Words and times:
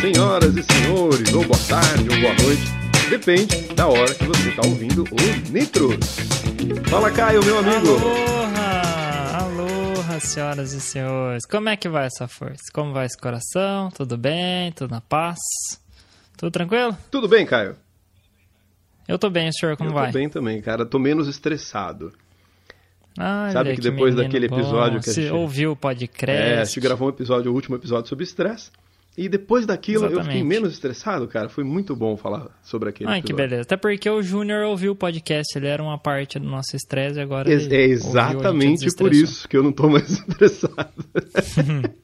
senhoras 0.00 0.56
e 0.56 0.62
senhores, 0.62 1.32
ou 1.32 1.44
boa 1.44 1.58
tarde, 1.68 2.08
ou 2.08 2.20
boa 2.20 2.34
noite. 2.42 2.62
Depende 3.10 3.74
da 3.74 3.86
hora 3.88 4.14
que 4.14 4.24
você 4.24 4.48
está 4.50 4.62
ouvindo 4.66 5.02
o 5.04 5.50
Nitros. 5.52 5.96
Fala, 6.88 7.10
Caio, 7.10 7.44
meu 7.44 7.58
amigo. 7.58 7.88
Aloha! 7.98 9.38
Aloha, 9.40 10.20
senhoras 10.20 10.72
e 10.72 10.80
senhores. 10.80 11.44
Como 11.46 11.68
é 11.68 11.76
que 11.76 11.88
vai 11.88 12.06
essa 12.06 12.28
força? 12.28 12.64
Como 12.72 12.92
vai 12.92 13.06
esse 13.06 13.18
coração? 13.18 13.90
Tudo 13.90 14.16
bem? 14.16 14.70
Tudo 14.72 14.90
na 14.92 15.00
paz? 15.00 15.38
Tudo 16.36 16.50
tranquilo? 16.52 16.96
Tudo 17.10 17.28
bem, 17.28 17.44
Caio? 17.44 17.76
Eu 19.08 19.18
tô 19.18 19.28
bem, 19.28 19.50
senhor, 19.52 19.76
como 19.76 19.90
Eu 19.90 19.94
vai? 19.94 20.12
tô 20.12 20.18
bem 20.18 20.28
também, 20.28 20.62
cara. 20.62 20.86
Tô 20.86 20.98
menos 20.98 21.26
estressado. 21.28 22.12
Sabe 23.52 23.74
que 23.74 23.80
depois 23.80 24.14
daquele 24.14 24.48
bom. 24.48 24.56
episódio 24.60 25.00
que 25.00 25.10
a 25.10 25.12
Você 25.12 25.22
gente- 25.22 25.32
ouviu 25.32 25.70
o 25.70 25.72
É, 25.72 25.74
a 25.74 25.76
podcast? 25.76 26.74
gente 26.74 26.80
gravou 26.80 27.08
um 27.08 27.10
episódio, 27.10 27.50
o 27.50 27.54
último 27.54 27.74
episódio 27.74 28.08
sobre 28.08 28.24
estresse. 28.24 28.70
E 29.18 29.28
depois 29.28 29.66
daquilo 29.66 30.04
eu 30.04 30.08
fiquei 30.08 30.20
Exatamente. 30.22 30.44
menos 30.46 30.72
estressado, 30.72 31.26
cara. 31.28 31.48
Foi 31.48 31.62
muito 31.64 31.94
bom 31.96 32.16
falar 32.16 32.48
sobre 32.62 32.88
aquele 32.88 33.10
Ai, 33.10 33.20
que 33.20 33.26
episódio. 33.32 33.36
beleza. 33.50 33.62
Até 33.62 33.76
porque 33.76 34.08
o 34.08 34.22
Júnior 34.22 34.64
ouviu 34.64 34.92
o 34.92 34.96
podcast, 34.96 35.58
ele 35.58 35.66
era 35.66 35.82
uma 35.82 35.98
parte 35.98 36.38
do 36.38 36.46
nosso 36.48 36.74
estresse 36.76 37.18
e 37.18 37.20
agora 37.22 37.50
Ex- 37.50 37.70
É 37.70 37.82
exatamente 37.82 38.86
por 38.96 39.12
isso 39.12 39.46
que 39.48 39.56
eu 39.56 39.62
não 39.62 39.72
tô 39.72 39.88
mais 39.90 40.08
estressado. 40.10 40.92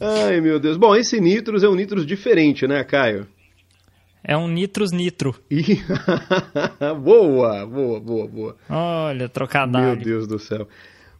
Ai, 0.00 0.40
meu 0.40 0.58
Deus. 0.58 0.76
Bom, 0.76 0.94
esse 0.94 1.20
Nitros 1.20 1.62
é 1.62 1.68
um 1.68 1.74
Nitros 1.74 2.06
diferente, 2.06 2.66
né, 2.66 2.82
Caio? 2.84 3.26
É 4.22 4.36
um 4.36 4.48
Nitros 4.48 4.90
Nitro. 4.92 5.34
Boa, 7.02 7.66
boa, 7.66 8.00
boa, 8.00 8.26
boa. 8.26 8.56
Olha, 8.70 9.18
Meu 9.18 9.28
trocadilho. 9.28 9.96
Deus 10.02 10.26
do 10.26 10.38
céu. 10.38 10.66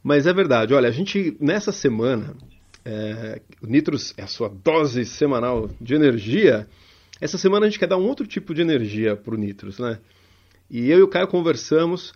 Mas 0.03 0.27
é 0.27 0.33
verdade, 0.33 0.75
olha, 0.75 0.89
a 0.89 0.93
gente, 0.93 1.37
nessa 1.41 1.73
semana, 1.73 2.35
é, 2.85 3.41
o 3.63 3.67
Nitros 3.67 4.13
é 4.17 4.23
a 4.23 4.27
sua 4.27 4.49
dose 4.49 5.05
semanal 5.05 5.71
de 5.81 5.95
energia. 5.95 6.67
Essa 7.21 7.39
semana 7.39 7.67
a 7.67 7.69
gente 7.69 7.79
quer 7.79 7.87
dar 7.89 7.97
um 7.97 8.07
outro 8.07 8.27
tipo 8.27 8.53
de 8.55 8.61
energia 8.63 9.17
pro 9.17 9.37
Nitros, 9.37 9.79
né? 9.79 9.99
E 10.71 10.91
eu 10.91 10.99
e 10.99 11.03
o 11.03 11.09
Caio 11.09 11.29
conversamos 11.29 12.13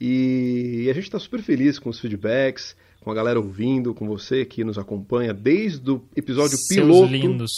e 0.00 0.86
a 0.90 0.92
gente 0.94 1.04
está 1.04 1.18
super 1.18 1.40
feliz 1.40 1.78
com 1.78 1.88
os 1.90 1.98
feedbacks, 2.00 2.76
com 3.00 3.10
a 3.10 3.14
galera 3.14 3.38
ouvindo, 3.40 3.94
com 3.94 4.06
você 4.06 4.44
que 4.44 4.62
nos 4.64 4.78
acompanha 4.78 5.32
desde 5.32 5.90
o 5.90 6.02
episódio 6.14 6.56
Seus 6.56 6.68
piloto. 6.86 7.12
lindos. 7.12 7.50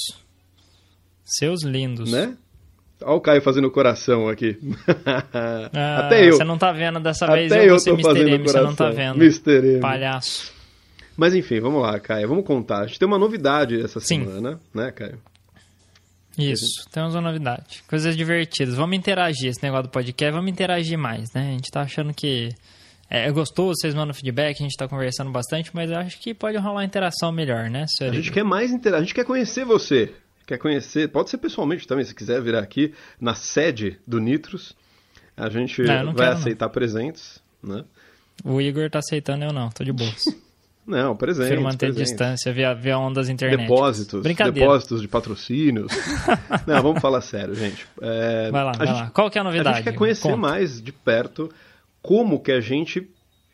Seus 1.24 1.62
lindos. 1.62 2.10
Né? 2.12 2.36
Olha 3.02 3.16
o 3.16 3.20
Caio 3.20 3.42
fazendo 3.42 3.70
coração 3.70 4.28
aqui. 4.28 4.56
Ah, 5.36 6.06
Até 6.06 6.28
eu. 6.28 6.36
Você 6.36 6.44
não 6.44 6.56
tá 6.56 6.70
vendo 6.72 7.00
dessa 7.00 7.26
vez, 7.26 7.50
Até 7.50 7.62
eu 7.62 7.64
eu 7.64 7.70
vou 7.70 7.78
ser 7.80 7.90
tô 7.90 7.96
Mr. 7.96 8.08
fazendo 8.08 8.28
M, 8.28 8.42
você 8.44 8.60
não 8.60 8.74
tá 8.74 8.84
coração. 8.90 9.14
vendo. 9.14 9.22
Mr. 9.22 9.66
M. 9.74 9.80
Palhaço. 9.80 10.53
Mas 11.16 11.34
enfim, 11.34 11.60
vamos 11.60 11.82
lá, 11.82 11.98
Caio. 12.00 12.28
Vamos 12.28 12.44
contar. 12.44 12.80
A 12.82 12.86
gente 12.86 12.98
tem 12.98 13.06
uma 13.06 13.18
novidade 13.18 13.80
essa 13.80 14.00
Sim. 14.00 14.24
semana, 14.24 14.60
né, 14.74 14.90
Caio? 14.92 15.20
Isso, 16.36 16.88
temos 16.90 17.14
uma 17.14 17.20
novidade. 17.20 17.82
Coisas 17.86 18.16
divertidas. 18.16 18.74
Vamos 18.74 18.96
interagir 18.96 19.50
esse 19.50 19.62
negócio 19.62 19.84
do 19.84 19.90
podcast, 19.90 20.32
vamos 20.34 20.50
interagir 20.50 20.98
mais, 20.98 21.32
né? 21.32 21.48
A 21.50 21.52
gente 21.52 21.70
tá 21.70 21.82
achando 21.82 22.12
que 22.12 22.48
é 23.08 23.30
gostoso, 23.30 23.74
vocês 23.80 23.94
mandam 23.94 24.12
feedback, 24.12 24.56
a 24.58 24.62
gente 24.64 24.76
tá 24.76 24.88
conversando 24.88 25.30
bastante, 25.30 25.70
mas 25.72 25.90
eu 25.90 25.96
acho 25.98 26.18
que 26.18 26.34
pode 26.34 26.56
rolar 26.58 26.72
uma 26.72 26.84
interação 26.84 27.30
melhor, 27.30 27.70
né, 27.70 27.84
A 27.84 27.86
senhor? 27.86 28.14
gente 28.14 28.32
quer 28.32 28.42
mais 28.42 28.72
inter... 28.72 28.94
a 28.94 29.00
gente 29.00 29.14
quer 29.14 29.24
conhecer 29.24 29.64
você. 29.64 30.12
Quer 30.46 30.58
conhecer, 30.58 31.08
pode 31.08 31.30
ser 31.30 31.38
pessoalmente 31.38 31.86
também, 31.86 32.04
se 32.04 32.14
quiser 32.14 32.42
vir 32.42 32.54
aqui 32.56 32.92
na 33.20 33.34
sede 33.34 33.98
do 34.06 34.18
Nitros. 34.18 34.74
A 35.36 35.48
gente 35.48 35.82
Não, 35.82 36.06
não 36.06 36.12
vai 36.12 36.14
quero, 36.26 36.30
não. 36.32 36.40
aceitar 36.40 36.68
presentes, 36.68 37.40
né? 37.62 37.84
O 38.44 38.60
Igor 38.60 38.90
tá 38.90 38.98
aceitando, 38.98 39.44
eu 39.44 39.52
não, 39.52 39.70
tô 39.70 39.84
de 39.84 39.92
boas. 39.92 40.24
Não, 40.86 41.16
presentes. 41.16 41.48
Prefiro 41.48 41.62
manter 41.62 41.92
distância 41.92 42.52
via, 42.52 42.74
via 42.74 42.98
ondas 42.98 43.28
internet. 43.30 43.60
Depósitos, 43.62 44.22
Brincadeira. 44.22 44.60
depósitos 44.60 45.00
de 45.00 45.08
patrocínios. 45.08 45.90
Não, 46.66 46.82
vamos 46.82 47.00
falar 47.00 47.22
sério, 47.22 47.54
gente. 47.54 47.86
É, 48.02 48.50
Vai 48.50 48.64
lá, 48.64 48.70
a 48.70 48.76
vai 48.76 48.86
gente- 48.86 48.96
lá. 48.96 49.10
Qual 49.10 49.30
que 49.30 49.38
é 49.38 49.40
a 49.40 49.42
A 49.42 49.46
novidade? 49.46 49.76
gente 49.78 49.84
quer 49.84 49.94
conhecer 49.94 50.22
Conta. 50.28 50.36
mais 50.36 50.82
de 50.82 50.92
perto 50.92 51.50
como 52.02 52.38
que 52.38 52.52
a 52.52 52.60
gente 52.60 53.08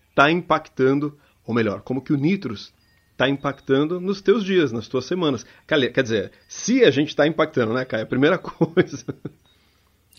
está 0.08 0.28
impactando, 0.30 1.16
ou 1.46 1.54
melhor, 1.54 1.82
como 1.82 2.02
que 2.02 2.12
o 2.12 2.16
Nitros 2.16 2.72
está 3.12 3.28
impactando 3.28 4.00
nos 4.00 4.20
teus 4.20 4.44
dias, 4.44 4.72
nas 4.72 4.88
tuas 4.88 5.04
semanas. 5.04 5.46
Quer 5.68 6.02
dizer, 6.02 6.32
se 6.48 6.82
a 6.84 6.90
gente 6.90 7.10
está 7.10 7.26
impactando, 7.28 7.72
né, 7.74 7.84
Caio? 7.84 8.02
A 8.02 8.06
primeira 8.06 8.38
coisa. 8.42 9.04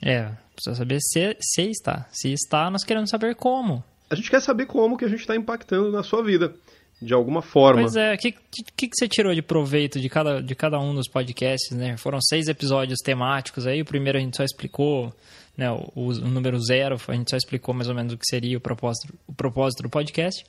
É, 0.01 0.31
precisa 0.55 0.75
saber 0.75 0.99
se, 1.01 1.35
se 1.41 1.63
está. 1.69 2.07
Se 2.11 2.31
está, 2.31 2.69
nós 2.71 2.83
queremos 2.83 3.09
saber 3.09 3.35
como. 3.35 3.83
A 4.09 4.15
gente 4.15 4.29
quer 4.29 4.41
saber 4.41 4.65
como 4.65 4.97
que 4.97 5.05
a 5.05 5.07
gente 5.07 5.19
está 5.21 5.35
impactando 5.35 5.91
na 5.91 6.03
sua 6.03 6.23
vida, 6.23 6.53
de 7.01 7.13
alguma 7.13 7.41
forma. 7.41 7.81
Pois 7.81 7.95
é, 7.95 8.13
o 8.13 8.17
que, 8.17 8.31
que, 8.31 8.87
que 8.87 8.95
você 8.95 9.07
tirou 9.07 9.33
de 9.33 9.41
proveito 9.41 9.99
de 9.99 10.07
cada, 10.07 10.41
de 10.41 10.53
cada 10.53 10.79
um 10.79 10.93
dos 10.93 11.07
podcasts, 11.07 11.75
né? 11.75 11.97
Foram 11.97 12.19
seis 12.21 12.47
episódios 12.47 12.99
temáticos 13.03 13.65
aí, 13.65 13.81
o 13.81 13.85
primeiro 13.85 14.17
a 14.17 14.21
gente 14.21 14.37
só 14.37 14.43
explicou, 14.43 15.11
né, 15.57 15.69
o, 15.71 15.91
o 15.95 16.13
número 16.29 16.59
zero, 16.59 16.97
a 17.07 17.13
gente 17.13 17.29
só 17.29 17.37
explicou 17.37 17.73
mais 17.73 17.87
ou 17.89 17.95
menos 17.95 18.13
o 18.13 18.17
que 18.17 18.25
seria 18.25 18.57
o 18.57 18.61
propósito, 18.61 19.13
o 19.27 19.33
propósito 19.33 19.83
do 19.83 19.89
podcast. 19.89 20.43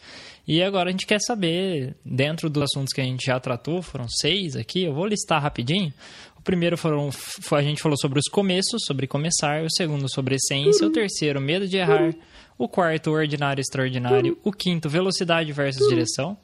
E 0.47 0.63
agora 0.63 0.89
a 0.89 0.93
gente 0.93 1.07
quer 1.07 1.21
saber, 1.21 1.95
dentro 2.05 2.49
dos 2.49 2.63
assuntos 2.65 2.93
que 2.93 3.01
a 3.01 3.05
gente 3.05 3.25
já 3.27 3.39
tratou, 3.41 3.83
foram 3.83 4.07
seis 4.09 4.57
aqui, 4.57 4.85
eu 4.85 4.95
vou 4.95 5.07
listar 5.07 5.43
rapidinho. 5.43 5.93
O 6.39 6.43
primeiro 6.43 6.77
foram, 6.77 7.09
a 7.53 7.63
gente 7.63 7.81
falou 7.81 7.97
sobre 7.97 8.19
os 8.19 8.27
começos, 8.29 8.83
sobre 8.85 9.07
começar, 9.07 9.63
o 9.63 9.71
segundo 9.71 10.09
sobre 10.11 10.35
essência, 10.37 10.85
o 10.87 10.91
terceiro, 10.91 11.41
medo 11.41 11.69
de 11.69 11.77
errar, 11.77 12.13
o 12.59 12.69
quarto, 12.69 13.11
ordinário 13.13 13.61
e 13.61 13.63
extraordinário, 13.63 14.37
o 14.43 14.51
quinto, 14.51 14.89
velocidade 14.89 15.53
versus 15.53 15.89
direção, 15.89 16.37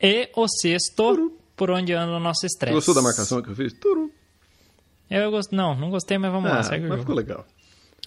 e 0.00 0.28
o 0.36 0.46
sexto, 0.48 1.32
por 1.56 1.70
onde 1.72 1.92
anda 1.92 2.12
o 2.12 2.20
nosso 2.20 2.46
estresse. 2.46 2.74
gostou 2.74 2.94
da 2.94 3.02
marcação 3.02 3.42
que 3.42 3.50
eu 3.50 3.56
fiz? 3.56 3.74
Eu 5.10 5.30
gosto, 5.32 5.54
não, 5.54 5.74
não 5.74 5.90
gostei, 5.90 6.16
mas 6.18 6.30
vamos 6.32 6.48
lá, 6.50 6.60
Ah, 6.60 6.62
segue 6.62 6.86
o 6.86 6.88
mas 6.88 6.98
jogo. 6.98 7.00
ficou 7.02 7.16
legal. 7.16 7.44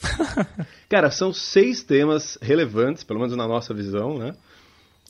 Cara, 0.89 1.11
são 1.11 1.33
seis 1.33 1.83
temas 1.83 2.38
relevantes, 2.41 3.03
pelo 3.03 3.19
menos 3.19 3.35
na 3.35 3.47
nossa 3.47 3.73
visão, 3.73 4.17
né? 4.17 4.35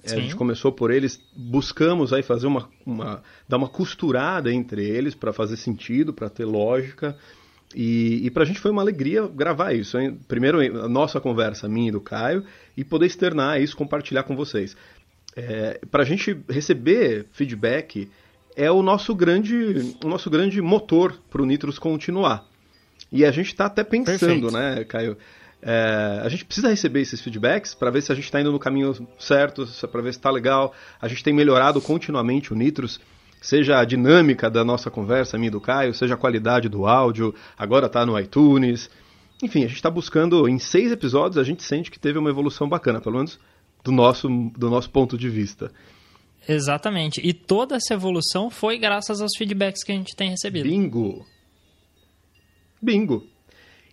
É, 0.03 0.13
A 0.13 0.19
gente 0.19 0.35
começou 0.35 0.71
por 0.71 0.91
eles, 0.91 1.19
buscamos 1.35 2.13
aí 2.13 2.21
fazer 2.21 2.45
uma, 2.45 2.69
uma 2.85 3.23
dar 3.47 3.57
uma 3.57 3.67
costurada 3.67 4.53
entre 4.53 4.83
eles 4.87 5.15
para 5.15 5.33
fazer 5.33 5.57
sentido, 5.57 6.13
para 6.13 6.29
ter 6.29 6.45
lógica. 6.45 7.17
E, 7.73 8.21
e 8.25 8.29
para 8.29 8.43
a 8.43 8.45
gente 8.45 8.59
foi 8.59 8.71
uma 8.71 8.81
alegria 8.81 9.27
gravar 9.27 9.73
isso. 9.73 9.97
hein? 9.97 10.19
Primeiro 10.27 10.59
a 10.59 10.87
nossa 10.87 11.19
conversa, 11.19 11.67
minha 11.67 11.89
e 11.89 11.91
do 11.91 11.99
Caio, 11.99 12.45
e 12.77 12.83
poder 12.83 13.07
externar 13.07 13.59
isso, 13.59 13.75
compartilhar 13.75 14.23
com 14.23 14.35
vocês. 14.35 14.77
É, 15.35 15.81
para 15.89 16.03
a 16.03 16.05
gente 16.05 16.37
receber 16.47 17.25
feedback 17.31 18.09
é 18.55 18.71
o 18.71 18.81
nosso 18.81 19.13
grande, 19.13 19.95
o 20.03 20.07
nosso 20.07 20.29
grande 20.29 20.61
motor 20.61 21.19
para 21.29 21.41
o 21.41 21.45
Nitros 21.45 21.77
continuar. 21.77 22.47
E 23.15 23.23
a 23.23 23.31
gente 23.31 23.47
está 23.47 23.67
até 23.67 23.81
pensando, 23.81 24.19
Perfeito. 24.19 24.51
né, 24.51 24.83
Caio? 24.83 25.17
É, 25.61 26.19
a 26.21 26.27
gente 26.27 26.43
precisa 26.43 26.67
receber 26.69 26.99
esses 26.99 27.21
feedbacks 27.21 27.73
para 27.73 27.89
ver 27.89 28.01
se 28.01 28.11
a 28.11 28.15
gente 28.15 28.25
está 28.25 28.41
indo 28.41 28.51
no 28.51 28.59
caminho 28.59 29.07
certo, 29.17 29.65
para 29.89 30.01
ver 30.01 30.11
se 30.11 30.19
está 30.19 30.29
legal. 30.29 30.73
A 31.01 31.07
gente 31.07 31.23
tem 31.23 31.33
melhorado 31.33 31.79
continuamente 31.79 32.51
o 32.51 32.55
Nitros, 32.57 32.99
seja 33.41 33.79
a 33.79 33.85
dinâmica 33.85 34.49
da 34.49 34.65
nossa 34.65 34.91
conversa, 34.91 35.37
minha 35.37 35.47
e 35.47 35.51
do 35.51 35.61
Caio, 35.61 35.93
seja 35.93 36.15
a 36.15 36.17
qualidade 36.17 36.67
do 36.67 36.85
áudio, 36.85 37.33
agora 37.57 37.85
está 37.85 38.05
no 38.05 38.19
iTunes. 38.19 38.89
Enfim, 39.41 39.59
a 39.63 39.67
gente 39.67 39.77
está 39.77 39.89
buscando, 39.89 40.45
em 40.49 40.59
seis 40.59 40.91
episódios, 40.91 41.37
a 41.37 41.43
gente 41.43 41.63
sente 41.63 41.89
que 41.89 41.97
teve 41.97 42.19
uma 42.19 42.29
evolução 42.29 42.67
bacana, 42.67 42.99
pelo 42.99 43.15
menos 43.15 43.39
do 43.81 43.93
nosso, 43.93 44.27
do 44.57 44.69
nosso 44.69 44.89
ponto 44.89 45.17
de 45.17 45.29
vista. 45.29 45.71
Exatamente. 46.47 47.21
E 47.23 47.33
toda 47.33 47.77
essa 47.77 47.93
evolução 47.93 48.49
foi 48.49 48.77
graças 48.77 49.21
aos 49.21 49.31
feedbacks 49.37 49.85
que 49.85 49.93
a 49.93 49.95
gente 49.95 50.15
tem 50.17 50.31
recebido. 50.31 50.67
Bingo! 50.67 51.25
Bingo! 52.81 53.25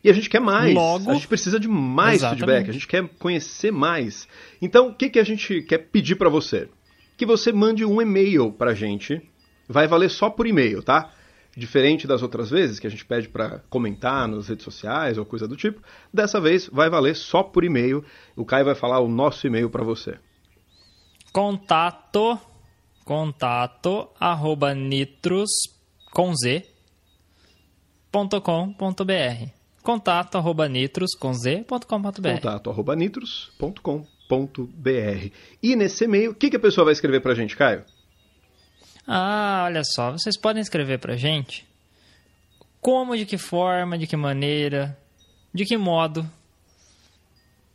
E 0.05 0.11
a 0.11 0.13
gente 0.13 0.29
quer 0.29 0.41
mais. 0.41 0.75
Logo- 0.75 1.11
a 1.11 1.15
gente 1.15 1.29
precisa 1.29 1.61
de 1.61 1.69
mais 1.69 2.17
Exatamente. 2.17 2.41
feedback. 2.41 2.71
A 2.71 2.73
gente 2.73 2.89
quer 2.89 3.09
conhecer 3.19 3.71
mais. 3.71 4.27
Então, 4.61 4.89
o 4.89 4.95
que, 4.95 5.09
que 5.11 5.19
a 5.19 5.25
gente 5.25 5.63
quer 5.63 5.79
pedir 5.79 6.17
para 6.17 6.29
você? 6.29 6.69
Que 7.17 7.25
você 7.25 7.53
mande 7.53 7.85
um 7.85 8.03
e-mail 8.03 8.51
pra 8.53 8.75
gente. 8.75 9.23
Vai 9.69 9.87
valer 9.87 10.11
só 10.11 10.29
por 10.29 10.47
e-mail, 10.47 10.83
tá? 10.83 11.13
Diferente 11.57 12.07
das 12.07 12.21
outras 12.23 12.51
vezes 12.51 12.81
que 12.81 12.87
a 12.87 12.91
gente 12.91 13.05
pede 13.05 13.29
para 13.29 13.61
comentar 13.71 14.27
nas 14.27 14.49
redes 14.49 14.65
sociais 14.65 15.19
ou 15.19 15.25
coisa 15.25 15.47
do 15.47 15.55
tipo. 15.57 15.81
Dessa 16.13 16.41
vez 16.41 16.67
vai 16.73 16.91
valer 16.91 17.15
só 17.15 17.43
por 17.43 17.63
e-mail. 17.63 18.05
O 18.35 18.45
Caio 18.45 18.65
vai 18.65 18.75
falar 18.75 18.99
o 18.99 19.09
nosso 19.09 19.47
e-mail 19.47 19.71
para 19.71 19.85
você. 19.85 20.17
Contato, 21.33 22.39
contato, 23.05 24.09
arroba 24.19 24.75
nitros, 24.75 25.49
com 26.13 26.35
z, 26.35 26.65
ponto 28.13 28.41
com, 28.41 28.73
ponto 28.73 29.05
br. 29.05 29.49
Contato, 29.83 30.39
arroba 30.39 30.69
nitros, 30.69 31.15
com 31.15 31.35
z, 31.35 31.65
ponto 31.65 31.87
com, 31.87 32.01
ponto 32.01 32.23
br. 32.23 32.35
Contato 32.35 32.71
arroba 32.71 32.95
nitros.com.br. 32.95 35.31
E 35.61 35.75
nesse 35.75 36.05
e-mail, 36.05 36.31
o 36.31 36.35
que, 36.35 36.51
que 36.51 36.57
a 36.57 36.61
pessoa 36.61 36.85
vai 36.85 36.93
escrever 36.93 37.21
pra 37.21 37.35
gente, 37.35 37.57
Caio? 37.57 37.85
Ah, 39.07 39.63
olha 39.65 39.83
só, 39.83 40.13
vocês 40.13 40.39
podem 40.39 40.63
escrever 40.63 41.01
pra 41.01 41.17
gente 41.17 41.67
como, 42.81 43.17
de 43.17 43.25
que 43.25 43.39
forma, 43.39 43.97
de 43.97 44.07
que 44.07 44.17
maneira, 44.17 44.97
de 45.55 45.65
que 45.65 45.77
modo 45.77 46.29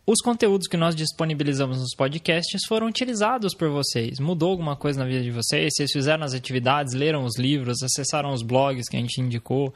os 0.05 0.21
conteúdos 0.21 0.67
que 0.67 0.77
nós 0.77 0.95
disponibilizamos 0.95 1.79
nos 1.79 1.93
podcasts 1.93 2.61
foram 2.65 2.87
utilizados 2.87 3.53
por 3.53 3.69
vocês. 3.69 4.19
Mudou 4.19 4.51
alguma 4.51 4.75
coisa 4.75 4.99
na 4.99 5.05
vida 5.05 5.21
de 5.21 5.31
vocês? 5.31 5.73
Vocês 5.75 5.91
fizeram 5.91 6.23
as 6.23 6.33
atividades, 6.33 6.93
leram 6.93 7.25
os 7.25 7.37
livros, 7.37 7.83
acessaram 7.83 8.31
os 8.31 8.41
blogs 8.41 8.87
que 8.87 8.95
a 8.95 9.01
gente 9.01 9.19
indicou? 9.19 9.73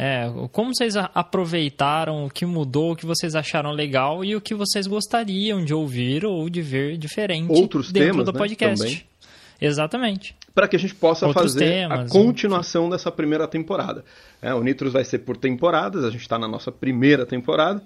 É, 0.00 0.30
como 0.52 0.72
vocês 0.72 0.94
aproveitaram 0.96 2.24
o 2.26 2.30
que 2.30 2.46
mudou, 2.46 2.92
o 2.92 2.96
que 2.96 3.04
vocês 3.04 3.34
acharam 3.34 3.72
legal 3.72 4.24
e 4.24 4.36
o 4.36 4.40
que 4.40 4.54
vocês 4.54 4.86
gostariam 4.86 5.64
de 5.64 5.74
ouvir 5.74 6.24
ou 6.24 6.48
de 6.48 6.62
ver 6.62 6.96
diferente 6.96 7.50
Outros 7.50 7.90
dentro 7.90 8.10
temas, 8.10 8.26
do 8.26 8.32
né, 8.32 8.38
podcast? 8.38 8.84
também. 8.84 9.04
Exatamente. 9.60 10.36
para 10.54 10.68
que 10.68 10.76
a 10.76 10.78
gente 10.78 10.94
possa 10.94 11.26
Outros 11.26 11.54
fazer 11.54 11.64
temas, 11.64 12.10
a 12.10 12.12
continuação 12.12 12.88
dessa 12.88 13.10
primeira 13.10 13.48
temporada. 13.48 14.04
É, 14.40 14.54
o 14.54 14.62
Nitros 14.62 14.92
vai 14.92 15.02
ser 15.04 15.18
por 15.18 15.36
temporadas, 15.36 16.04
a 16.04 16.10
gente 16.10 16.20
está 16.20 16.38
na 16.38 16.46
nossa 16.46 16.70
primeira 16.70 17.26
temporada 17.26 17.82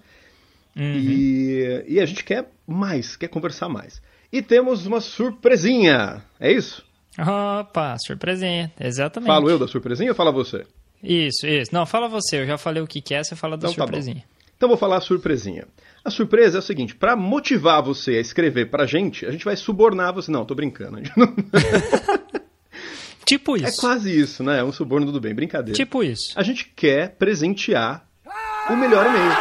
Uhum. 0.76 0.94
e, 0.96 1.84
e 1.86 2.00
a 2.00 2.06
gente 2.06 2.24
quer 2.24 2.50
mais, 2.66 3.14
quer 3.16 3.28
conversar 3.28 3.68
mais. 3.68 4.00
E 4.32 4.40
temos 4.40 4.86
uma 4.86 5.00
surpresinha, 5.00 6.22
é 6.40 6.50
isso? 6.50 6.82
Opa, 7.18 7.96
surpresinha. 7.98 8.72
Exatamente. 8.80 9.28
Falo 9.28 9.50
eu 9.50 9.58
da 9.58 9.68
surpresinha 9.68 10.10
ou 10.10 10.14
fala 10.14 10.32
você? 10.32 10.64
Isso, 11.02 11.46
isso. 11.46 11.74
Não, 11.74 11.84
fala 11.84 12.08
você. 12.08 12.40
Eu 12.42 12.46
já 12.46 12.56
falei 12.58 12.82
o 12.82 12.86
que 12.86 13.00
que 13.00 13.14
é, 13.14 13.22
você 13.24 13.34
fala 13.34 13.56
da 13.56 13.68
Então 13.68 13.74
tá 13.74 13.82
surpresinha. 13.84 14.24
Então 14.56 14.68
vou 14.68 14.78
falar 14.78 14.98
a 14.98 15.00
surpresinha. 15.00 15.66
A 16.04 16.10
surpresa 16.10 16.58
é 16.58 16.60
o 16.60 16.62
seguinte, 16.62 16.94
para 16.94 17.16
motivar 17.16 17.82
você 17.82 18.12
a 18.12 18.20
escrever 18.20 18.70
pra 18.70 18.86
gente, 18.86 19.26
a 19.26 19.30
gente 19.30 19.44
vai 19.44 19.56
subornar 19.56 20.12
você. 20.14 20.30
Não, 20.30 20.44
tô 20.44 20.54
brincando. 20.54 20.98
não- 21.16 21.34
Tipo 23.24 23.56
É 23.56 23.60
isso. 23.68 23.80
quase 23.80 24.16
isso, 24.20 24.42
né? 24.42 24.58
É 24.60 24.64
um 24.64 24.72
suborno 24.72 25.06
tudo 25.06 25.20
bem, 25.20 25.34
brincadeira. 25.34 25.76
Tipo 25.76 26.02
isso. 26.02 26.32
a 26.36 26.42
gente 26.42 26.66
quer 26.76 27.10
presentear 27.16 28.06
o 28.68 28.76
melhor 28.76 29.06
e-mail. 29.06 29.32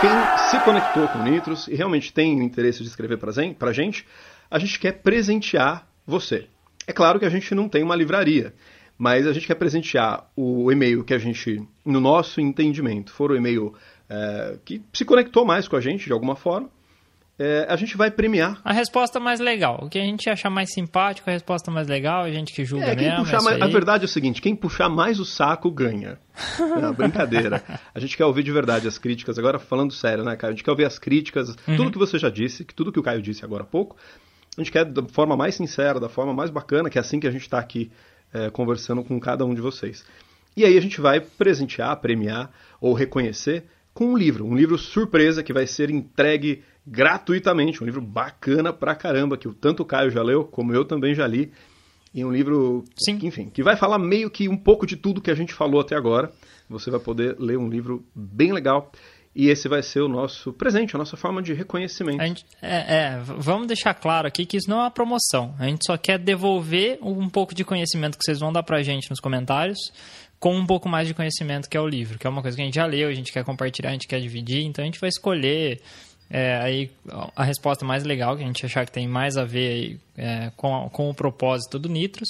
Quem 0.00 0.10
se 0.50 0.64
conectou 0.64 1.08
com 1.08 1.18
o 1.20 1.22
Nitros 1.22 1.68
e 1.68 1.74
realmente 1.74 2.12
tem 2.12 2.38
o 2.38 2.42
interesse 2.42 2.82
de 2.82 2.88
escrever 2.88 3.16
pra 3.18 3.72
gente, 3.72 4.04
a 4.50 4.58
gente 4.58 4.78
quer 4.78 4.92
presentear 4.92 5.88
você. 6.06 6.46
É 6.86 6.92
claro 6.92 7.18
que 7.18 7.24
a 7.24 7.30
gente 7.30 7.54
não 7.54 7.68
tem 7.68 7.82
uma 7.82 7.96
livraria, 7.96 8.52
mas 8.98 9.26
a 9.26 9.32
gente 9.32 9.46
quer 9.46 9.54
presentear 9.56 10.26
o 10.36 10.70
e-mail 10.72 11.04
que 11.04 11.12
a 11.14 11.18
gente, 11.18 11.62
no 11.84 12.00
nosso 12.00 12.40
entendimento, 12.40 13.12
for 13.12 13.30
o 13.30 13.36
e-mail 13.36 13.74
é, 14.08 14.56
que 14.64 14.80
se 14.92 15.04
conectou 15.04 15.44
mais 15.44 15.68
com 15.68 15.76
a 15.76 15.80
gente 15.80 16.06
de 16.06 16.12
alguma 16.12 16.34
forma, 16.36 16.68
é, 17.38 17.66
a 17.68 17.76
gente 17.76 17.98
vai 17.98 18.10
premiar. 18.10 18.58
A 18.64 18.72
resposta 18.72 19.20
mais 19.20 19.40
legal. 19.40 19.80
O 19.82 19.90
que 19.90 19.98
a 19.98 20.02
gente 20.02 20.30
achar 20.30 20.48
mais 20.48 20.72
simpático, 20.72 21.28
a 21.28 21.32
resposta 21.34 21.70
mais 21.70 21.86
legal, 21.86 22.22
a 22.22 22.30
gente 22.30 22.50
que 22.54 22.64
julga 22.64 22.86
É, 22.86 22.96
quem 22.96 23.08
mesmo. 23.10 23.24
puxar 23.24 23.40
é 23.40 23.42
mais, 23.42 23.60
a 23.62 23.66
verdade 23.66 24.04
é 24.04 24.06
o 24.06 24.08
seguinte, 24.08 24.40
quem 24.40 24.56
puxar 24.56 24.88
mais 24.88 25.20
o 25.20 25.24
saco 25.26 25.70
ganha. 25.70 26.18
Não, 26.80 26.94
brincadeira. 26.94 27.62
A 27.94 28.00
gente 28.00 28.16
quer 28.16 28.24
ouvir 28.24 28.42
de 28.42 28.50
verdade 28.52 28.88
as 28.88 28.96
críticas. 28.96 29.38
Agora, 29.38 29.58
falando 29.58 29.92
sério, 29.92 30.24
né, 30.24 30.34
Caio? 30.34 30.52
A 30.52 30.56
gente 30.56 30.64
quer 30.64 30.70
ouvir 30.70 30.86
as 30.86 30.98
críticas, 30.98 31.54
Uhum. 31.68 31.76
tudo 31.76 31.90
que 31.90 31.98
você 31.98 32.18
já 32.18 32.30
disse, 32.30 32.64
que 32.64 32.72
tudo 32.74 32.90
que 32.90 32.98
o 32.98 33.02
Caio 33.02 33.20
disse 33.20 33.44
agora 33.44 33.64
há 33.64 33.66
pouco. 33.66 33.96
A 34.56 34.60
gente 34.62 34.72
quer 34.72 34.86
da 34.86 35.02
forma 35.02 35.36
mais 35.36 35.54
sincera, 35.54 36.00
da 36.00 36.08
forma 36.08 36.32
mais 36.32 36.48
bacana, 36.48 36.88
que 36.88 36.96
é 36.96 37.02
assim 37.02 37.20
que 37.20 37.26
a 37.26 37.30
gente 37.30 37.42
está 37.42 37.58
aqui 37.58 37.90
é, 38.32 38.50
conversando 38.50 39.02
com 39.02 39.18
cada 39.18 39.44
um 39.44 39.54
de 39.54 39.60
vocês. 39.60 40.04
E 40.56 40.64
aí 40.64 40.76
a 40.76 40.80
gente 40.80 41.00
vai 41.00 41.20
presentear, 41.20 42.00
premiar 42.00 42.50
ou 42.80 42.94
reconhecer 42.94 43.64
com 43.92 44.06
um 44.12 44.16
livro. 44.16 44.44
Um 44.44 44.54
livro 44.54 44.78
surpresa 44.78 45.42
que 45.42 45.52
vai 45.52 45.66
ser 45.66 45.90
entregue 45.90 46.62
gratuitamente. 46.86 47.82
Um 47.82 47.86
livro 47.86 48.00
bacana 48.00 48.72
pra 48.72 48.94
caramba, 48.94 49.36
que 49.36 49.48
o 49.48 49.54
tanto 49.54 49.82
o 49.82 49.86
Caio 49.86 50.10
já 50.10 50.22
leu, 50.22 50.44
como 50.44 50.72
eu 50.72 50.84
também 50.84 51.14
já 51.14 51.26
li. 51.26 51.52
E 52.14 52.24
um 52.24 52.32
livro, 52.32 52.84
Sim. 52.96 53.18
que, 53.18 53.26
enfim, 53.26 53.50
que 53.50 53.62
vai 53.62 53.76
falar 53.76 53.98
meio 53.98 54.30
que 54.30 54.48
um 54.48 54.56
pouco 54.56 54.86
de 54.86 54.96
tudo 54.96 55.20
que 55.20 55.30
a 55.30 55.34
gente 55.34 55.52
falou 55.52 55.80
até 55.80 55.94
agora. 55.94 56.32
Você 56.68 56.90
vai 56.90 57.00
poder 57.00 57.36
ler 57.38 57.58
um 57.58 57.68
livro 57.68 58.04
bem 58.14 58.52
legal. 58.52 58.90
E 59.38 59.50
esse 59.50 59.68
vai 59.68 59.82
ser 59.82 60.00
o 60.00 60.08
nosso 60.08 60.50
presente, 60.50 60.96
a 60.96 60.98
nossa 60.98 61.14
forma 61.14 61.42
de 61.42 61.52
reconhecimento. 61.52 62.22
Gente- 62.22 62.46
é, 62.62 62.76
é, 62.96 63.18
vamos 63.20 63.66
deixar 63.66 63.92
claro 63.92 64.26
aqui 64.26 64.46
que 64.46 64.56
isso 64.56 64.70
não 64.70 64.78
é 64.78 64.84
uma 64.84 64.90
promoção. 64.90 65.54
A 65.58 65.66
gente 65.66 65.84
só 65.86 65.98
quer 65.98 66.18
devolver 66.18 66.98
um 67.02 67.28
pouco 67.28 67.54
de 67.54 67.62
conhecimento 67.62 68.16
que 68.16 68.24
vocês 68.24 68.40
vão 68.40 68.50
dar 68.50 68.62
pra 68.62 68.82
gente 68.82 69.10
nos 69.10 69.20
comentários 69.20 69.78
com 70.40 70.56
um 70.56 70.64
pouco 70.66 70.88
mais 70.88 71.06
de 71.06 71.12
conhecimento 71.12 71.68
que 71.68 71.76
é 71.76 71.80
o 71.80 71.86
livro, 71.86 72.18
que 72.18 72.26
é 72.26 72.30
uma 72.30 72.40
coisa 72.40 72.56
que 72.56 72.62
a 72.62 72.64
gente 72.64 72.74
já 72.74 72.86
leu, 72.86 73.08
a 73.08 73.14
gente 73.14 73.30
quer 73.30 73.44
compartilhar, 73.44 73.90
a 73.90 73.92
gente 73.92 74.08
quer 74.08 74.20
dividir, 74.20 74.64
então 74.64 74.82
a 74.82 74.86
gente 74.86 74.98
vai 75.00 75.08
escolher 75.08 75.80
é, 76.30 76.56
aí 76.56 76.90
a 77.34 77.44
resposta 77.44 77.84
mais 77.84 78.04
legal, 78.04 78.36
que 78.36 78.42
a 78.42 78.46
gente 78.46 78.64
achar 78.64 78.84
que 78.86 78.92
tem 78.92 79.06
mais 79.06 79.36
a 79.36 79.44
ver 79.44 79.68
aí, 79.68 80.00
é, 80.16 80.50
com, 80.56 80.88
com 80.90 81.10
o 81.10 81.14
propósito 81.14 81.78
do 81.78 81.88
Nitros. 81.90 82.28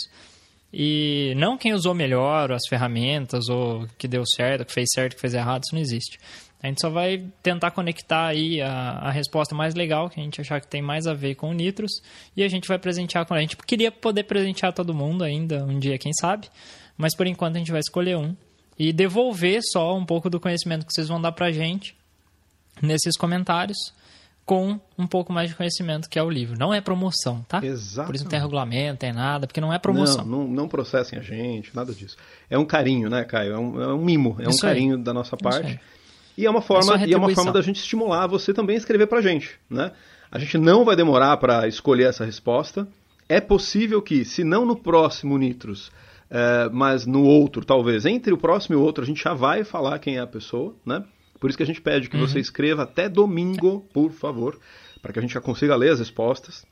E 0.72 1.32
não 1.36 1.56
quem 1.56 1.72
usou 1.72 1.94
melhor 1.94 2.52
as 2.52 2.62
ferramentas, 2.68 3.48
ou 3.48 3.86
que 3.96 4.06
deu 4.06 4.24
certo, 4.26 4.64
que 4.66 4.72
fez 4.72 4.88
certo, 4.92 5.14
que 5.14 5.20
fez 5.20 5.32
errado, 5.32 5.62
isso 5.64 5.74
não 5.74 5.80
existe. 5.80 6.18
A 6.62 6.66
gente 6.68 6.80
só 6.80 6.88
vai 6.88 7.24
tentar 7.42 7.70
conectar 7.70 8.26
aí 8.26 8.60
a, 8.60 8.70
a 8.70 9.10
resposta 9.10 9.54
mais 9.54 9.74
legal, 9.74 10.08
que 10.08 10.18
a 10.18 10.22
gente 10.22 10.40
achar 10.40 10.60
que 10.60 10.66
tem 10.66 10.82
mais 10.82 11.06
a 11.06 11.14
ver 11.14 11.34
com 11.34 11.50
o 11.50 11.52
Nitros, 11.52 12.02
e 12.36 12.42
a 12.42 12.48
gente 12.48 12.66
vai 12.66 12.78
presentear 12.78 13.26
com 13.26 13.34
a 13.34 13.40
gente. 13.40 13.56
Queria 13.56 13.92
poder 13.92 14.24
presentear 14.24 14.72
todo 14.72 14.94
mundo 14.94 15.22
ainda, 15.22 15.64
um 15.64 15.78
dia, 15.78 15.98
quem 15.98 16.12
sabe, 16.18 16.48
mas 16.96 17.14
por 17.14 17.26
enquanto 17.26 17.56
a 17.56 17.58
gente 17.58 17.70
vai 17.70 17.80
escolher 17.80 18.16
um. 18.16 18.34
E 18.78 18.92
devolver 18.92 19.60
só 19.62 19.96
um 19.96 20.04
pouco 20.04 20.28
do 20.28 20.40
conhecimento 20.40 20.84
que 20.84 20.92
vocês 20.92 21.08
vão 21.08 21.20
dar 21.20 21.32
pra 21.32 21.50
gente 21.50 21.96
nesses 22.82 23.16
comentários, 23.16 23.78
com 24.46 24.78
um 24.96 25.06
pouco 25.08 25.32
mais 25.32 25.50
de 25.50 25.56
conhecimento 25.56 26.08
que 26.08 26.18
é 26.18 26.22
o 26.22 26.30
livro. 26.30 26.56
Não 26.56 26.72
é 26.72 26.80
promoção, 26.80 27.44
tá? 27.48 27.60
Exatamente. 27.64 28.06
Por 28.06 28.14
isso 28.14 28.24
não 28.24 28.30
tem 28.30 28.40
regulamento, 28.40 29.00
tem 29.00 29.12
nada, 29.12 29.46
porque 29.46 29.60
não 29.60 29.72
é 29.72 29.78
promoção. 29.78 30.24
Não, 30.24 30.44
não, 30.44 30.48
não 30.48 30.68
processem 30.68 31.18
a 31.18 31.22
gente, 31.22 31.74
nada 31.74 31.92
disso. 31.92 32.16
É 32.48 32.56
um 32.56 32.64
carinho, 32.64 33.10
né, 33.10 33.24
Caio? 33.24 33.54
É 33.54 33.58
um, 33.58 33.82
é 33.82 33.94
um 33.94 34.04
mimo, 34.04 34.36
é 34.38 34.46
um 34.46 34.50
Isso 34.50 34.64
aí. 34.64 34.74
carinho 34.74 34.98
da 34.98 35.12
nossa 35.12 35.36
parte. 35.36 35.80
E 36.36 36.44
é 36.46 36.50
uma 36.50 36.58
É 36.58 36.62
forma, 36.62 36.98
só 36.98 37.04
e 37.04 37.12
é 37.12 37.16
uma 37.16 37.30
forma 37.34 37.52
da 37.52 37.62
gente 37.62 37.76
estimular 37.76 38.26
você 38.26 38.52
também 38.52 38.74
a 38.74 38.78
escrever 38.78 39.06
pra 39.06 39.20
gente, 39.20 39.58
né? 39.70 39.92
A 40.30 40.38
gente 40.38 40.58
não 40.58 40.84
vai 40.84 40.94
demorar 40.96 41.36
para 41.38 41.66
escolher 41.68 42.04
essa 42.08 42.24
resposta. 42.24 42.86
É 43.28 43.40
possível 43.40 44.02
que, 44.02 44.24
se 44.24 44.44
não 44.44 44.64
no 44.66 44.76
próximo 44.76 45.36
Nitros, 45.38 45.90
é, 46.30 46.68
mas 46.72 47.06
no 47.06 47.22
outro, 47.24 47.64
talvez, 47.64 48.04
entre 48.04 48.32
o 48.32 48.38
próximo 48.38 48.76
e 48.76 48.78
o 48.78 48.82
outro, 48.82 49.02
a 49.02 49.06
gente 49.06 49.22
já 49.22 49.32
vai 49.34 49.64
falar 49.64 49.98
quem 49.98 50.16
é 50.16 50.20
a 50.20 50.26
pessoa, 50.26 50.74
né? 50.84 51.04
Por 51.40 51.48
isso 51.50 51.56
que 51.56 51.62
a 51.62 51.66
gente 51.66 51.80
pede 51.80 52.08
que 52.08 52.16
Uhum. 52.16 52.26
você 52.26 52.38
escreva 52.40 52.82
até 52.82 53.08
domingo, 53.08 53.86
por 53.92 54.10
favor, 54.12 54.58
para 55.02 55.12
que 55.12 55.18
a 55.18 55.22
gente 55.22 55.34
já 55.34 55.40
consiga 55.40 55.74
ler 55.76 55.92
as 55.92 55.98
respostas 56.00 56.64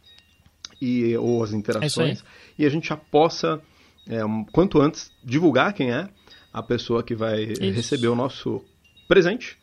e, 0.81 1.17
ou 1.17 1.43
as 1.43 1.52
interações 1.52 2.25
e 2.58 2.64
a 2.67 2.69
gente 2.69 2.88
já 2.88 2.96
possa, 2.96 3.60
é, 4.08 4.25
um- 4.25 4.44
quanto 4.44 4.81
antes, 4.81 5.12
divulgar 5.22 5.72
quem 5.72 5.90
é 5.93 6.08
a 6.52 6.62
pessoa 6.62 7.02
que 7.02 7.14
vai 7.14 7.44
receber 7.72 8.08
o 8.08 8.14
nosso 8.17 8.62
presente. 9.08 9.56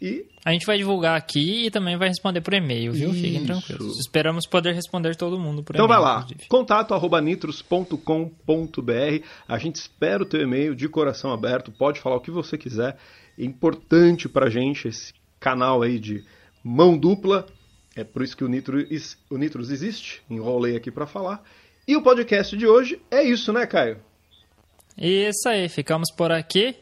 E 0.00 0.26
A 0.44 0.52
gente 0.52 0.66
vai 0.66 0.76
divulgar 0.76 1.16
aqui 1.16 1.66
e 1.66 1.70
também 1.70 1.96
vai 1.96 2.08
responder 2.08 2.40
por 2.40 2.52
e-mail, 2.52 2.92
viu? 2.92 3.12
Fiquem 3.12 3.36
Isso. 3.36 3.46
tranquilos. 3.46 3.98
Esperamos 4.00 4.46
poder 4.48 4.74
responder 4.74 5.14
todo 5.14 5.38
mundo 5.38 5.62
por 5.62 5.76
então 5.76 5.86
vai 5.86 5.96
e-mail. 5.96 6.12
lá, 6.14 6.20
inclusive. 6.24 6.48
contato 6.48 6.92
arroba 6.92 7.20
nitros.com.br. 7.20 9.24
A 9.46 9.58
gente 9.58 9.76
espera 9.76 10.22
o 10.22 10.26
teu 10.26 10.40
e-mail 10.42 10.74
de 10.74 10.88
coração 10.88 11.32
aberto. 11.32 11.70
Pode 11.70 12.00
falar 12.00 12.16
o 12.16 12.20
que 12.20 12.32
você 12.32 12.58
quiser. 12.58 12.96
É 13.38 13.44
importante 13.44 14.28
pra 14.28 14.50
gente 14.50 14.88
esse 14.88 15.12
canal 15.38 15.82
aí 15.82 16.00
de 16.00 16.24
mão 16.64 16.98
dupla. 16.98 17.46
É 17.94 18.02
por 18.02 18.22
isso 18.22 18.36
que 18.36 18.42
o 18.44 18.48
Nitros, 18.48 19.16
o 19.30 19.36
Nitros 19.36 19.70
existe. 19.70 20.20
Enrolei 20.28 20.76
aqui 20.76 20.90
pra 20.90 21.06
falar. 21.06 21.44
E 21.86 21.94
o 21.96 22.02
podcast 22.02 22.56
de 22.56 22.66
hoje 22.66 23.00
é 23.10 23.22
isso, 23.22 23.52
né, 23.52 23.66
Caio? 23.66 23.98
Isso 24.98 25.48
aí, 25.48 25.68
ficamos 25.68 26.08
por 26.16 26.32
aqui. 26.32 26.74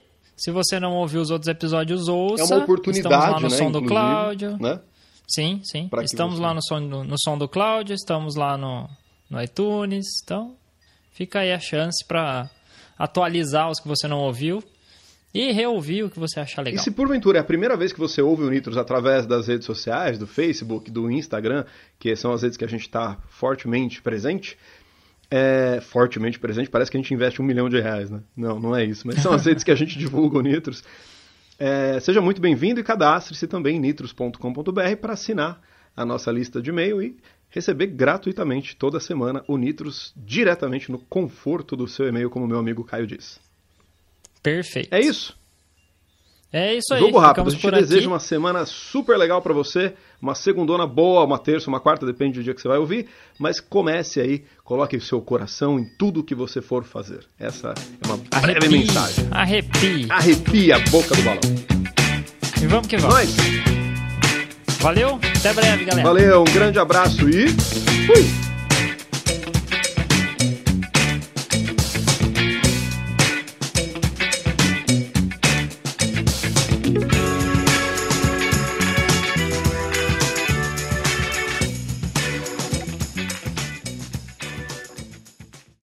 Se 0.43 0.51
você 0.51 0.81
não 0.81 0.95
ouviu 0.97 1.21
os 1.21 1.31
outros 1.31 1.49
episódios, 1.49 2.09
ouça. 2.09 2.43
É 2.43 2.47
uma 2.47 2.65
oportunidade, 2.65 3.15
Estamos 3.15 3.33
lá 3.35 3.41
no 3.41 3.49
né, 3.51 3.57
som 3.57 3.71
do 3.71 3.83
Cláudio. 3.85 4.57
né? 4.59 4.81
Sim, 5.29 5.61
sim. 5.65 5.87
Pra 5.89 6.03
Estamos 6.03 6.37
você- 6.37 6.43
lá 6.43 6.55
no 6.55 6.63
som, 6.63 6.81
do, 6.89 7.05
no 7.05 7.17
som 7.19 7.37
do 7.37 7.47
Cláudio, 7.49 7.95
estamos 7.95 8.35
lá 8.37 8.57
no, 8.57 8.89
no 9.29 9.41
iTunes. 9.43 10.07
Então, 10.25 10.57
fica 11.13 11.41
aí 11.41 11.53
a 11.53 11.61
chance 11.61 12.05
para 12.07 12.49
atualizar 12.99 13.71
os 13.71 13.79
que 13.81 13.87
você 13.89 14.09
não 14.09 14.19
ouviu 14.19 14.63
e 15.33 15.53
reouvir 15.53 16.03
o 16.05 16.11
que 16.11 16.19
você 16.19 16.41
achar 16.41 16.63
E 16.63 16.65
legal. 16.71 16.83
se 16.83 16.91
porventura 16.91 17.39
é 17.39 17.41
a 17.41 17.45
primeira 17.45 17.77
vez 17.77 17.93
que 17.93 18.01
você 18.01 18.21
ouve 18.21 18.43
o 18.43 18.51
Nitros 18.51 18.77
através 18.77 19.27
das 19.27 19.47
redes 19.47 19.65
sociais, 19.67 20.19
do 20.19 20.27
Facebook, 20.27 20.91
do 20.91 21.09
Instagram, 21.11 21.65
que 21.99 22.17
são 22.17 22.33
as 22.33 22.43
redes 22.43 22.57
que 22.57 22.65
a 22.65 22.69
gente 22.69 22.83
está 22.83 23.17
fortemente 23.29 24.03
presente, 24.03 24.59
é, 25.31 25.81
fortemente 25.81 26.39
presente, 26.39 26.69
parece 26.69 26.91
que 26.91 26.97
a 26.97 27.01
gente 27.01 27.15
investe 27.15 27.41
um 27.41 27.45
milhão 27.45 27.69
de 27.69 27.81
reais, 27.81 28.11
né? 28.11 28.21
Não, 28.37 28.59
não 28.59 28.75
é 28.75 28.85
isso, 28.85 29.07
mas 29.07 29.21
são 29.23 29.33
as 29.33 29.47
redes 29.47 29.63
que 29.63 29.71
a 29.71 29.75
gente 29.77 29.97
divulga 29.99 30.39
o 30.39 30.43
Nitros. 30.43 30.83
É, 31.59 32.01
seja 32.01 32.21
muito 32.21 32.41
bem-vindo 32.41 32.81
e 32.81 32.83
cadastre-se 32.83 33.47
também 33.47 33.77
em 33.77 33.81
nitros.com.br 33.81 34.97
para 35.01 35.13
assinar 35.13 35.61
a 35.97 36.05
nossa 36.05 36.33
lista 36.33 36.61
de 36.61 36.71
e-mail 36.71 37.03
e 37.03 37.17
receber 37.51 37.89
gratuitamente 37.89 38.75
toda 38.75 38.99
semana 38.99 39.45
o 39.47 39.57
Nitros 39.57 40.15
diretamente 40.17 40.91
no 40.91 40.99
conforto 40.99 41.77
do 41.77 41.87
seu 41.87 42.09
e-mail, 42.09 42.31
como 42.31 42.47
meu 42.47 42.59
amigo 42.59 42.83
Caio 42.83 43.07
diz. 43.07 43.41
Perfeito. 44.43 44.93
É 44.95 45.01
isso. 45.01 45.39
É 46.53 46.75
isso 46.75 46.93
aí. 46.93 47.01
Jogo 47.01 47.19
rápido. 47.19 47.47
A 47.47 47.51
gente 47.51 47.71
deseja 47.71 48.09
uma 48.09 48.19
semana 48.19 48.67
super 48.67 49.17
legal 49.17 49.41
pra 49.41 49.55
você, 49.55 49.95
uma 50.21 50.35
segundona 50.35 50.87
boa, 50.87 51.25
uma 51.25 51.39
terça, 51.39 51.69
uma 51.69 51.79
quarta, 51.79 52.05
depende 52.05 52.41
do 52.41 52.45
dia 52.45 52.53
que 52.53 52.61
você 52.61 52.67
vai 52.67 52.79
ouvir, 52.79 53.07
mas 53.39 53.61
comece 53.61 54.21
aí, 54.21 54.45
coloque 54.65 54.97
o 54.97 55.01
seu 55.01 55.21
coração 55.21 55.79
em 55.79 55.85
tudo 55.85 56.25
que 56.25 56.35
você 56.35 56.61
for 56.61 56.83
fazer. 56.83 57.21
Essa 57.39 57.73
é 58.03 58.07
uma 58.07 58.17
breve 58.41 58.69
mensagem. 58.69 59.29
arrepie. 59.31 60.07
Arrepia 60.11 60.77
a 60.77 60.79
boca 60.91 61.15
do 61.15 61.23
balão. 61.23 61.41
E 62.61 62.67
vamos 62.67 62.89
que 62.89 62.97
vamos. 62.97 63.15
Nós! 63.15 63.37
Valeu! 64.81 65.21
Até 65.39 65.53
breve, 65.53 65.85
galera. 65.85 66.09
Valeu, 66.09 66.41
um 66.41 66.53
grande 66.53 66.79
abraço 66.79 67.29
e 67.29 67.49
fui! 67.49 68.50